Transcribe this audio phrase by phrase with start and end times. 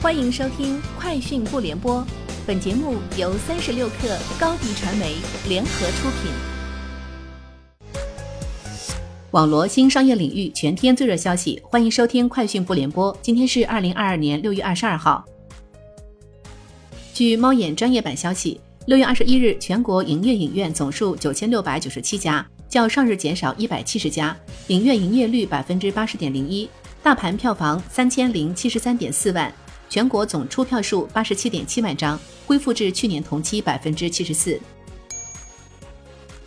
[0.00, 1.96] 欢迎收听《快讯不联播》，
[2.46, 5.16] 本节目由三十六克高低传媒
[5.48, 6.30] 联合出品。
[9.32, 13.12] 网罗新商业领域全天最热消息，欢迎收听《快讯不联播》。
[13.20, 15.24] 今天是二零二二年六月二十二号。
[17.12, 24.36] 据猫眼专业版消息，六月二十一日，全国营业影院总数九千六百九十七家，较上日减少一百七十家，
[24.68, 26.70] 影院营业率百分之八十点零一，
[27.02, 29.52] 大盘票房三千零七十三点四万。
[29.88, 34.60] 全国总出票数八十七点七万张，恢复至去年同期百分之七十四。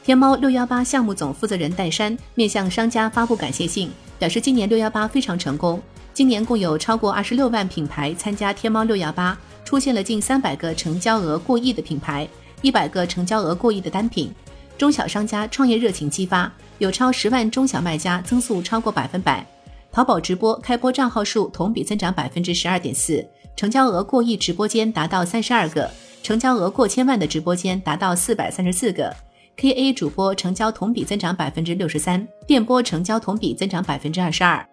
[0.03, 5.81] 天猫六幺八项目总负责人戴珊面向商家发布感谢信，表示今年六幺八非常成功。
[6.13, 12.27] 今年共有超过二十六万品牌参加天猫六幺八，出现了近三百个成交额过亿的品牌，
[12.61, 14.33] 一百个成交额过亿的单品。
[14.77, 19.45] 中小商家创业热情激发，有超十万中小卖家增速超过百分百。
[19.91, 23.27] 淘宝直播开播账号数同比增长百分之十二点四，
[23.57, 25.91] 成交额过亿直播间达到三十二个，
[26.23, 29.13] 成交额过千万的直播间达到四百三十四个。
[29.57, 34.65] KA 主播成交同比增长百分之六十三，电播成交同比增长百分之二十二。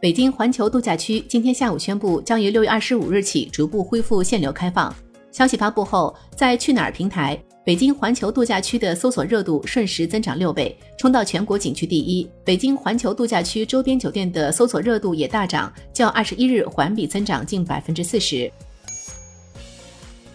[0.00, 4.94] 北京环球度假区今天下午宣布，将于六月二十五日起逐步恢复限流开放。
[5.32, 7.36] 消息发布后，在去哪儿平台。
[7.64, 12.28] 北京环球度假区的搜索热度瞬时增长六倍，冲到全国景区第一。
[12.42, 18.50] 北京环球度假区周边酒店的搜索热度也大涨，较二十一日环比增长近百分之四十。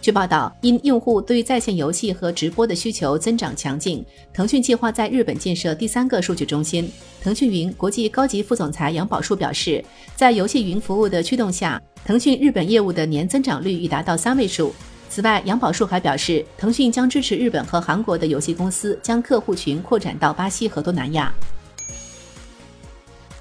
[0.00, 6.90] 据报道，因用户对在线游戏和直播的需求增长强劲，腾讯计划在日本建设第三个数据中心。
[7.20, 9.84] 腾讯云国际高级副总裁杨宝树表示，
[10.16, 14.72] 在游戏云服务的驱动下，腾讯日本业务的年增长率已达到三位数。
[15.18, 21.34] 此外，杨宝树还表示，腾讯将支持日本和韩国的游戏公司将客户群扩展到巴西和东南亚。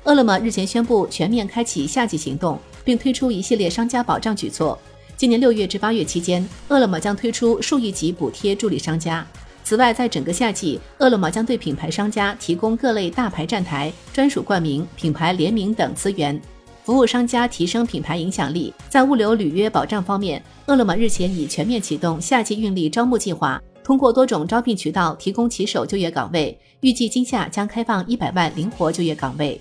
[0.04, 4.76] 饿了么日前宣布全面开启夏季行动，并推出一系列商家保障举措。
[5.16, 9.24] 今年六月至八月期间，饿了么将推出数亿级补贴助力商家。
[9.64, 16.42] 此外，在整个夏季，饿了么将对品牌商家提供各类大牌站台、专属冠名、品牌联名等资源。
[16.88, 29.60] 服务商家提升品牌影响力，在物流履约保障方面，饿了么日前已全面启动夏季运力招募计划，通过多种招聘渠道提供骑手就业岗位，预计今夏将开放一百万灵活就业岗位。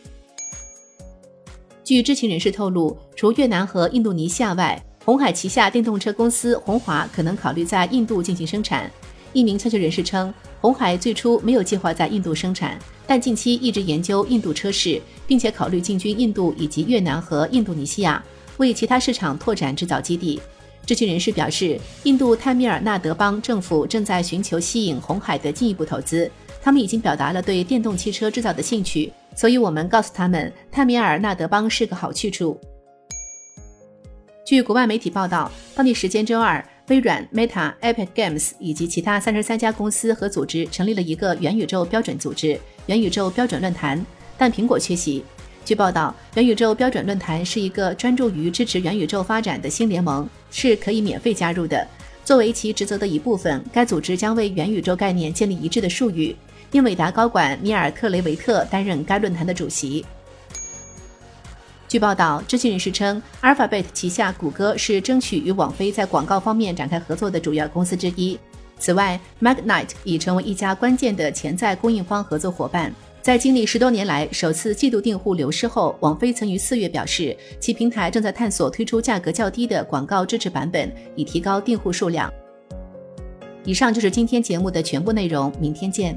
[1.83, 8.89] 据知情人士透露，除越南和印度尼西亚外，红海旗下电动车公司红华可能考虑在印度进行生产。
[9.37, 10.33] 一名消息人士称，
[10.63, 12.79] 红海最初没有计划在印度生产。
[13.07, 18.25] 但近期一直研究印度车市，并且考虑进军印度以及越南和印度尼西亚，
[18.57, 20.41] 为其他市场拓展制造基地。
[20.87, 26.31] 知情人士表示，印度泰米尔纳德邦政府正在寻求吸引红海的进一步投资，
[26.63, 32.59] 他们已经表达了对电动汽车制造的兴趣，所以我们告诉他们，泰米尔纳德邦是个好去处。
[34.47, 36.67] 据国外媒体报道，当地时间周二。
[36.89, 44.05] 微软、Meta、Epic Games 以及其他三十三家公司和组织成立了一个元宇宙标准组织——元宇宙标准论坛，
[44.39, 45.25] 但苹果缺席。
[45.65, 51.85] 据报道，元宇宙标准论坛是一个专注于支持元宇宙发展的新联盟，是可以免费加入的。
[52.25, 56.37] 作为其职责的一部分，该组织将为元宇宙概念建立一致的术语。
[56.71, 60.05] 英伟达高管米尔特雷维特担任该论坛的主席。
[61.89, 68.39] 据报道，知情人士称，Alphabet 旗下谷歌是争取与网飞在广告方面展开合作的主要公司之一。
[68.79, 72.93] 此外，Magnite 已成为一家关键的潜在供应方合作伙伴。
[73.23, 82.33] 在经历十多年来首次季度订户流失后，网飞曾于四月表示，其平台正在探索推出价格较低的广告支持版本，以提高订户数量。
[83.65, 86.17] 以上就是今天节目的全部内容，明天见。